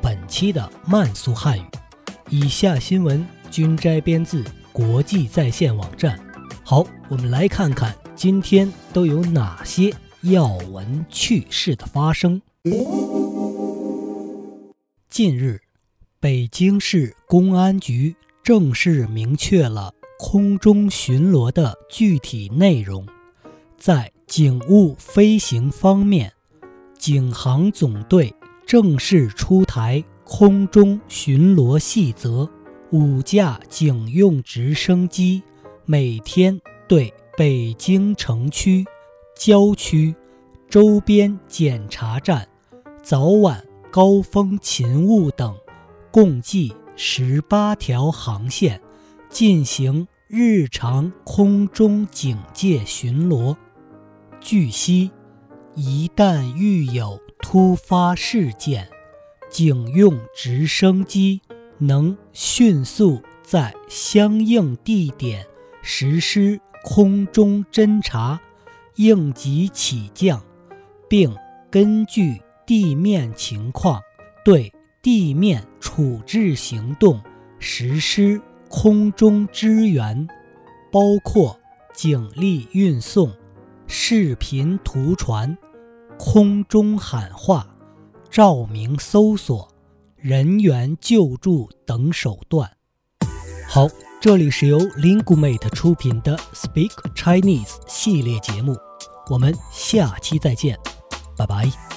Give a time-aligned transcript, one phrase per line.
[0.31, 1.65] 期的慢速汉语。
[2.29, 6.17] 以下新闻均摘编自国际在线网站。
[6.63, 12.41] 好，我们来看看今天都有哪些要闻趣事的发生。
[15.09, 15.59] 近日，
[16.21, 23.05] 北京市公安局正式明确了空中巡逻的具体内容，
[23.77, 24.09] 在。
[24.27, 26.31] 警务飞行方面，
[26.97, 28.33] 警航总队
[28.65, 30.01] 正式出台
[30.33, 32.49] 空中巡逻细则，
[32.91, 35.43] 五架警用直升机
[35.83, 38.85] 每天对北京城区、
[39.35, 40.15] 郊区、
[40.69, 42.47] 周边检查站、
[43.03, 45.53] 早晚高峰勤务等
[46.11, 48.81] 共计十八条航线
[49.29, 53.53] 进行日常空中警戒巡逻。
[54.39, 55.11] 据悉，
[55.75, 58.87] 一旦遇有突发事件，
[59.51, 61.41] 警用直升机
[61.77, 65.45] 能迅速在相应地点
[65.83, 68.39] 实施空中侦察、
[68.95, 70.41] 应急起降，
[71.09, 71.35] 并
[71.69, 74.01] 根据地面情况
[74.45, 77.21] 对地面处置行动
[77.59, 80.27] 实施空中支援，
[80.91, 81.59] 包括
[81.93, 83.31] 警力运送。
[83.93, 85.57] 视频图传、
[86.17, 87.70] 空中喊话、
[88.31, 89.67] 照明搜索、
[90.15, 92.71] 人员救助等手段。
[93.67, 93.89] 好，
[94.21, 98.77] 这里是由 Lingumate 出品的 Speak Chinese 系列节目，
[99.29, 100.79] 我们下期再见，
[101.37, 101.90] 拜拜。